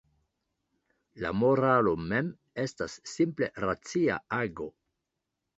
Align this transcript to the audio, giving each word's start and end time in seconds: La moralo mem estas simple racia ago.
La 1.25 1.31
moralo 1.41 1.93
mem 2.05 2.33
estas 2.65 2.97
simple 3.15 3.51
racia 3.67 4.17
ago. 4.43 4.71